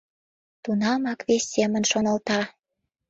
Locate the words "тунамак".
0.63-1.19